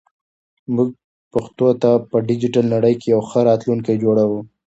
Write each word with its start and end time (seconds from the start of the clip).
موږ 0.75 0.89
پښتو 1.33 1.67
ته 1.81 1.89
په 2.09 2.17
ډیجیټل 2.27 2.65
نړۍ 2.75 2.93
کې 3.01 3.07
یو 3.13 3.21
ښه 3.29 3.39
راتلونکی 3.49 3.95
جوړوو. 4.03 4.39